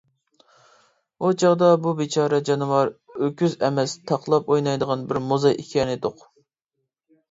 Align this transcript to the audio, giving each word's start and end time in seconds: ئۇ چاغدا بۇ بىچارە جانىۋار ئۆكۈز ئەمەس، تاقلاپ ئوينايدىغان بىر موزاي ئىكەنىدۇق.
ئۇ 1.25 1.31
چاغدا 1.43 1.69
بۇ 1.83 1.93
بىچارە 1.99 2.41
جانىۋار 2.51 2.93
ئۆكۈز 3.29 3.59
ئەمەس، 3.69 3.97
تاقلاپ 4.09 4.53
ئوينايدىغان 4.53 5.09
بىر 5.15 5.25
موزاي 5.31 5.59
ئىكەنىدۇق. 5.65 6.31